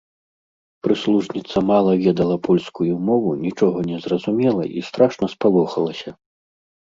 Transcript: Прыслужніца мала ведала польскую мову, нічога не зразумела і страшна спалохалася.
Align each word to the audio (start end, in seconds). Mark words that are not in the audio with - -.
Прыслужніца 0.85 1.57
мала 1.71 1.91
ведала 2.05 2.37
польскую 2.47 2.93
мову, 3.09 3.35
нічога 3.45 3.77
не 3.89 3.97
зразумела 4.05 4.63
і 4.79 4.83
страшна 4.89 5.25
спалохалася. 5.35 6.09